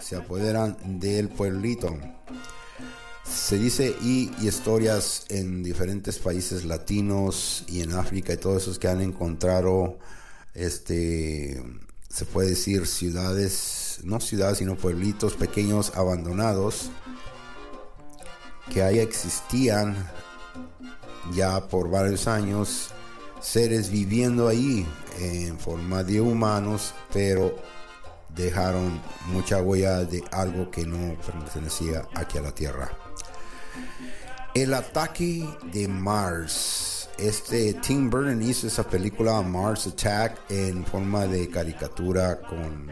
se 0.00 0.16
apoderan 0.16 0.76
del 1.00 1.28
pueblito. 1.28 1.96
Se 3.24 3.58
dice 3.58 3.94
y, 4.02 4.30
historias 4.40 5.24
en 5.28 5.62
diferentes 5.62 6.18
países 6.18 6.64
latinos 6.64 7.64
y 7.68 7.82
en 7.82 7.92
África 7.92 8.32
y 8.32 8.36
todos 8.36 8.62
esos 8.62 8.78
que 8.78 8.88
han 8.88 9.00
encontrado 9.00 9.98
este 10.54 11.62
se 12.08 12.24
puede 12.24 12.50
decir 12.50 12.88
ciudades, 12.88 14.00
no 14.02 14.18
ciudades, 14.18 14.58
sino 14.58 14.74
pueblitos 14.74 15.34
pequeños 15.34 15.92
abandonados 15.94 16.90
que 18.72 18.82
ahí 18.82 18.98
existían 18.98 19.96
ya 21.32 21.68
por 21.68 21.88
varios 21.88 22.26
años 22.26 22.88
seres 23.40 23.90
viviendo 23.90 24.48
ahí 24.48 24.86
en 25.20 25.58
forma 25.58 26.02
de 26.02 26.20
humanos, 26.20 26.94
pero 27.12 27.56
dejaron 28.34 29.00
mucha 29.26 29.60
huella 29.60 30.04
de 30.04 30.22
algo 30.32 30.70
que 30.70 30.86
no 30.86 31.16
pertenecía 31.20 32.06
aquí 32.14 32.38
a 32.38 32.42
la 32.42 32.52
Tierra. 32.52 32.90
El 34.54 34.74
ataque 34.74 35.48
de 35.72 35.88
Mars. 35.88 37.08
Este 37.18 37.74
Tim 37.74 38.08
Burton 38.08 38.42
hizo 38.42 38.66
esa 38.66 38.82
película 38.82 39.42
Mars 39.42 39.86
Attack 39.86 40.40
en 40.48 40.84
forma 40.86 41.26
de 41.26 41.48
caricatura 41.50 42.40
con 42.40 42.88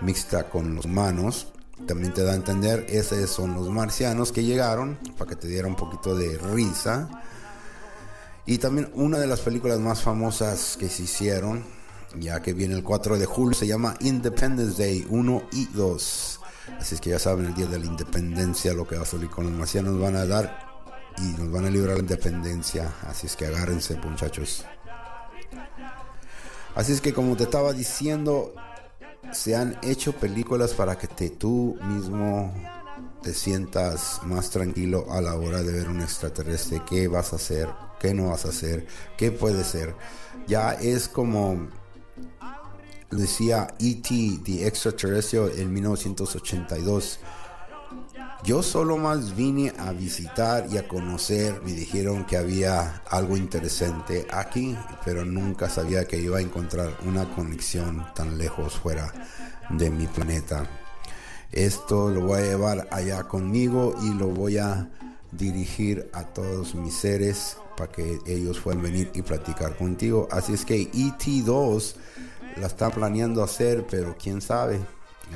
mixta 0.00 0.48
con 0.50 0.74
los 0.74 0.84
humanos. 0.84 1.48
También 1.86 2.12
te 2.12 2.22
da 2.22 2.32
a 2.32 2.36
entender, 2.36 2.86
esos 2.88 3.30
son 3.30 3.54
los 3.54 3.68
marcianos 3.68 4.32
que 4.32 4.44
llegaron, 4.44 4.98
para 5.16 5.30
que 5.30 5.36
te 5.36 5.48
diera 5.48 5.68
un 5.68 5.76
poquito 5.76 6.16
de 6.16 6.38
risa. 6.38 7.08
Y 8.46 8.58
también 8.58 8.90
una 8.94 9.18
de 9.18 9.26
las 9.26 9.40
películas 9.40 9.78
más 9.80 10.02
famosas 10.02 10.76
que 10.78 10.88
se 10.88 11.04
hicieron, 11.04 11.64
ya 12.18 12.40
que 12.40 12.52
viene 12.52 12.74
el 12.74 12.82
4 12.82 13.18
de 13.18 13.26
julio, 13.26 13.54
se 13.54 13.66
llama 13.66 13.96
Independence 14.00 14.82
Day 14.82 15.06
1 15.08 15.42
y 15.52 15.66
2. 15.66 16.40
Así 16.80 16.94
es 16.94 17.00
que 17.00 17.10
ya 17.10 17.18
saben, 17.18 17.46
el 17.46 17.54
día 17.54 17.66
de 17.66 17.78
la 17.78 17.86
independencia, 17.86 18.72
lo 18.72 18.86
que 18.86 18.96
va 18.96 19.02
a 19.02 19.06
salir 19.06 19.28
con 19.28 19.44
los 19.44 19.52
marcianos 19.52 19.98
van 19.98 20.16
a 20.16 20.26
dar 20.26 20.58
y 21.18 21.40
nos 21.40 21.50
van 21.50 21.66
a 21.66 21.70
librar 21.70 21.96
la 21.96 22.02
independencia. 22.02 22.92
Así 23.02 23.26
es 23.26 23.36
que 23.36 23.46
agárrense, 23.46 23.96
muchachos. 23.96 24.64
Así 26.74 26.92
es 26.92 27.00
que 27.00 27.12
como 27.12 27.36
te 27.36 27.44
estaba 27.44 27.72
diciendo, 27.72 28.54
se 29.32 29.54
han 29.54 29.78
hecho 29.82 30.12
películas 30.12 30.74
para 30.74 30.98
que 30.98 31.06
te, 31.06 31.30
tú 31.30 31.78
mismo 31.82 32.52
te 33.22 33.32
sientas 33.32 34.20
más 34.24 34.50
tranquilo 34.50 35.06
a 35.10 35.20
la 35.20 35.34
hora 35.34 35.62
de 35.62 35.72
ver 35.72 35.88
un 35.88 36.00
extraterrestre. 36.00 36.82
¿Qué 36.86 37.08
vas 37.08 37.32
a 37.32 37.36
hacer? 37.36 37.68
¿Qué 38.00 38.12
no 38.12 38.30
vas 38.30 38.44
a 38.44 38.48
hacer? 38.48 38.86
¿Qué 39.16 39.30
puede 39.30 39.64
ser? 39.64 39.94
Ya 40.46 40.72
es 40.72 41.08
como 41.08 41.68
decía 43.10 43.68
E.T. 43.78 44.40
The 44.44 44.66
Extraterrestrial 44.66 45.50
en 45.56 45.72
1982. 45.72 47.20
Yo 48.44 48.62
solo 48.62 48.98
más 48.98 49.34
vine 49.34 49.72
a 49.78 49.92
visitar 49.92 50.66
y 50.70 50.76
a 50.76 50.86
conocer. 50.86 51.62
Me 51.64 51.72
dijeron 51.72 52.26
que 52.26 52.36
había 52.36 53.02
algo 53.08 53.36
interesante 53.36 54.26
aquí, 54.30 54.76
pero 55.04 55.24
nunca 55.24 55.70
sabía 55.70 56.06
que 56.06 56.18
iba 56.18 56.38
a 56.38 56.42
encontrar 56.42 56.98
una 57.06 57.34
conexión 57.34 58.06
tan 58.14 58.36
lejos 58.36 58.74
fuera 58.74 59.12
de 59.70 59.88
mi 59.90 60.06
planeta. 60.06 60.68
Esto 61.52 62.10
lo 62.10 62.22
voy 62.22 62.42
a 62.42 62.44
llevar 62.44 62.88
allá 62.90 63.22
conmigo 63.24 63.94
y 64.02 64.12
lo 64.12 64.28
voy 64.28 64.58
a 64.58 64.90
dirigir 65.32 66.10
a 66.12 66.24
todos 66.24 66.74
mis 66.74 66.94
seres 66.94 67.56
para 67.76 67.90
que 67.90 68.18
ellos 68.26 68.60
puedan 68.60 68.82
venir 68.82 69.10
y 69.14 69.22
platicar 69.22 69.76
contigo. 69.76 70.28
Así 70.30 70.52
es 70.52 70.64
que 70.64 70.90
ET2 70.92 71.94
la 72.56 72.66
está 72.66 72.90
planeando 72.90 73.42
hacer, 73.42 73.86
pero 73.88 74.16
quién 74.16 74.40
sabe. 74.40 74.80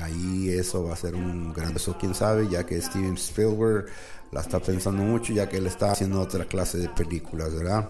Ahí 0.01 0.49
eso 0.49 0.83
va 0.83 0.93
a 0.93 0.97
ser 0.97 1.15
un 1.15 1.53
gran 1.53 1.75
eso, 1.75 1.97
quién 1.99 2.13
sabe, 2.13 2.47
ya 2.47 2.65
que 2.65 2.81
Steven 2.81 3.15
Spielberg 3.15 3.87
la 4.31 4.41
está 4.41 4.59
pensando 4.59 5.01
mucho, 5.03 5.33
ya 5.33 5.49
que 5.49 5.57
él 5.57 5.67
está 5.67 5.91
haciendo 5.91 6.21
otra 6.21 6.45
clase 6.45 6.77
de 6.77 6.89
películas, 6.89 7.53
¿verdad? 7.53 7.89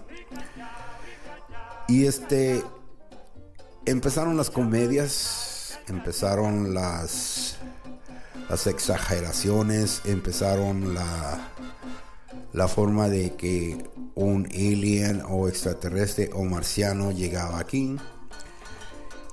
Y 1.88 2.06
este 2.06 2.62
empezaron 3.84 4.36
las 4.36 4.50
comedias, 4.50 5.78
empezaron 5.88 6.74
las 6.74 7.56
las 8.48 8.66
exageraciones, 8.66 10.00
empezaron 10.04 10.94
la 10.94 11.52
la 12.52 12.66
forma 12.66 13.08
de 13.08 13.36
que 13.36 13.84
un 14.14 14.46
alien 14.46 15.22
o 15.28 15.48
extraterrestre 15.48 16.30
o 16.32 16.44
marciano 16.44 17.12
llegaba 17.12 17.60
aquí 17.60 17.96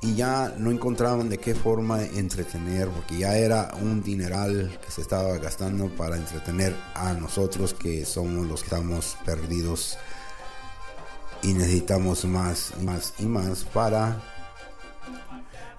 y 0.02 0.16
ya 0.16 0.54
no 0.58 0.72
encontraban 0.72 1.30
de 1.30 1.38
qué 1.38 1.56
forma 1.56 2.04
entretener 2.04 2.90
porque 2.90 3.18
ya 3.18 3.38
era 3.38 3.74
un 3.82 4.04
dineral 4.04 4.80
que 4.84 4.92
se 4.92 5.02
estaba 5.02 5.38
gastando 5.38 5.90
para 5.90 6.18
entretener 6.18 6.76
a 6.94 7.14
nosotros 7.14 7.74
que 7.74 8.06
somos 8.06 8.46
los 8.48 8.62
que 8.62 8.68
estamos 8.68 9.18
perdidos 9.26 9.98
y 11.42 11.54
necesitamos 11.54 12.26
más 12.26 12.74
más 12.82 13.14
y 13.18 13.26
más 13.26 13.64
para 13.64 14.22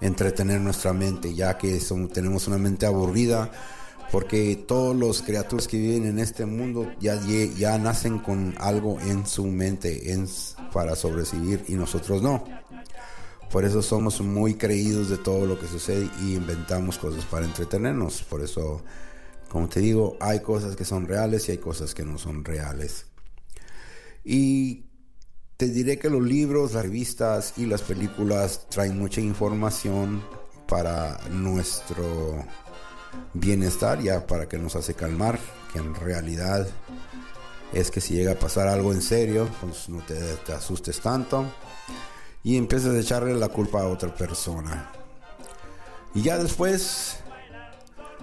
entretener 0.01 0.59
nuestra 0.59 0.93
mente 0.93 1.33
ya 1.33 1.57
que 1.57 1.79
somos, 1.79 2.11
tenemos 2.11 2.47
una 2.47 2.57
mente 2.57 2.85
aburrida 2.85 3.49
porque 4.11 4.55
todos 4.67 4.95
los 4.95 5.21
criaturas 5.21 5.67
que 5.67 5.77
viven 5.77 6.05
en 6.07 6.19
este 6.19 6.45
mundo 6.45 6.91
ya, 6.99 7.19
ya 7.57 7.77
nacen 7.77 8.19
con 8.19 8.55
algo 8.59 8.99
en 9.01 9.25
su 9.25 9.45
mente 9.45 10.11
en, 10.11 10.27
para 10.73 10.95
sobrevivir 10.95 11.63
y 11.67 11.73
nosotros 11.73 12.21
no. 12.21 12.43
Por 13.51 13.65
eso 13.65 13.81
somos 13.81 14.21
muy 14.21 14.53
creídos 14.55 15.09
de 15.09 15.17
todo 15.17 15.47
lo 15.47 15.59
que 15.59 15.67
sucede 15.67 16.07
y 16.21 16.35
inventamos 16.35 16.99
cosas 16.99 17.25
para 17.25 17.45
entretenernos. 17.45 18.21
Por 18.21 18.41
eso, 18.43 18.83
como 19.49 19.67
te 19.67 19.79
digo, 19.79 20.17
hay 20.19 20.41
cosas 20.41 20.75
que 20.75 20.85
son 20.85 21.07
reales 21.07 21.49
y 21.49 21.53
hay 21.53 21.57
cosas 21.57 21.95
que 21.95 22.05
no 22.05 22.19
son 22.19 22.45
reales. 22.45 23.07
Y 24.23 24.85
te 25.57 25.67
diré 25.67 25.97
que 25.97 26.11
los 26.11 26.21
libros, 26.21 26.73
las 26.73 26.83
revistas 26.83 27.53
y 27.57 27.65
las 27.65 27.81
películas 27.81 28.67
traen 28.69 28.99
mucha 28.99 29.19
información 29.19 30.23
para 30.67 31.19
nuestro 31.31 32.45
bienestar, 33.33 33.99
ya 33.99 34.27
para 34.27 34.47
que 34.47 34.59
nos 34.59 34.75
hace 34.75 34.93
calmar, 34.93 35.39
que 35.73 35.79
en 35.79 35.95
realidad 35.95 36.67
es 37.73 37.89
que 37.89 37.99
si 37.99 38.13
llega 38.13 38.33
a 38.33 38.39
pasar 38.39 38.67
algo 38.67 38.93
en 38.93 39.01
serio, 39.01 39.49
pues 39.59 39.89
no 39.89 40.05
te, 40.05 40.15
te 40.45 40.53
asustes 40.53 40.99
tanto 40.99 41.45
y 42.43 42.57
empiezas 42.57 42.95
a 42.95 42.99
echarle 42.99 43.33
la 43.35 43.49
culpa 43.49 43.81
a 43.81 43.87
otra 43.87 44.13
persona. 44.13 44.91
Y 46.13 46.21
ya 46.21 46.37
después 46.37 47.17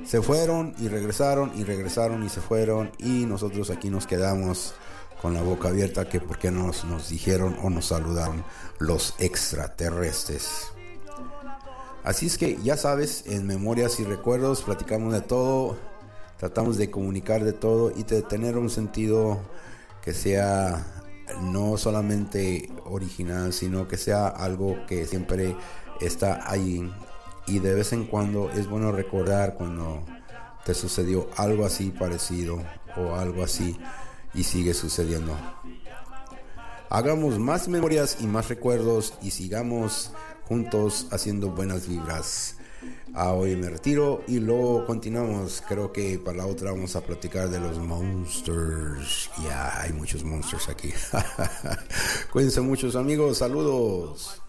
se 0.04 0.22
fueron 0.22 0.74
y 0.78 0.88
regresaron 0.88 1.52
y 1.56 1.64
regresaron 1.64 2.24
y 2.24 2.28
se 2.28 2.40
fueron 2.40 2.90
y 2.98 3.24
nosotros 3.26 3.70
aquí 3.70 3.90
nos 3.90 4.06
quedamos 4.06 4.74
con 5.22 5.34
la 5.34 5.42
boca 5.42 5.68
abierta 5.68 6.08
que 6.08 6.20
por 6.20 6.38
qué 6.38 6.50
nos, 6.50 6.84
nos 6.84 7.08
dijeron 7.08 7.56
o 7.62 7.70
nos 7.70 7.86
saludaron 7.86 8.44
los 8.78 9.14
extraterrestres. 9.18 10.68
Así 12.04 12.26
es 12.26 12.38
que 12.38 12.58
ya 12.62 12.76
sabes, 12.76 13.24
en 13.26 13.46
Memorias 13.46 13.98
y 13.98 14.04
Recuerdos 14.04 14.62
platicamos 14.62 15.12
de 15.12 15.22
todo, 15.22 15.76
tratamos 16.38 16.76
de 16.76 16.90
comunicar 16.90 17.42
de 17.42 17.52
todo 17.52 17.90
y 17.90 18.04
de 18.04 18.22
tener 18.22 18.56
un 18.58 18.70
sentido 18.70 19.40
que 20.02 20.12
sea 20.12 20.86
no 21.40 21.76
solamente 21.76 22.70
original, 22.84 23.52
sino 23.52 23.88
que 23.88 23.96
sea 23.96 24.28
algo 24.28 24.86
que 24.86 25.06
siempre 25.06 25.56
está 26.00 26.50
ahí. 26.50 26.92
Y 27.46 27.58
de 27.60 27.74
vez 27.74 27.92
en 27.92 28.06
cuando 28.06 28.50
es 28.50 28.68
bueno 28.68 28.92
recordar 28.92 29.54
cuando 29.54 30.04
te 30.64 30.74
sucedió 30.74 31.28
algo 31.36 31.64
así 31.64 31.90
parecido 31.90 32.62
o 32.96 33.14
algo 33.14 33.44
así 33.44 33.78
y 34.34 34.42
sigue 34.42 34.74
sucediendo. 34.74 35.36
Hagamos 36.88 37.38
más 37.38 37.68
memorias 37.68 38.18
y 38.20 38.26
más 38.26 38.48
recuerdos 38.48 39.14
y 39.22 39.30
sigamos 39.30 40.12
juntos 40.48 41.06
haciendo 41.10 41.50
buenas 41.50 41.88
vibras. 41.88 42.56
Ah, 43.14 43.32
hoy 43.32 43.56
me 43.56 43.70
retiro 43.70 44.22
y 44.28 44.40
luego 44.40 44.84
continuamos. 44.84 45.62
Creo 45.66 45.90
que 45.92 46.18
para 46.18 46.38
la 46.38 46.46
otra 46.46 46.72
vamos 46.72 46.96
a 46.96 47.00
platicar 47.00 47.48
de 47.48 47.58
los 47.58 47.78
monsters. 47.78 49.30
Ya 49.42 49.80
hay 49.80 49.92
muchos 49.92 50.22
monsters 50.22 50.68
aquí. 50.68 50.92
Cuídense 52.32 52.60
muchos 52.60 52.94
amigos. 52.94 53.38
Saludos. 53.38 54.42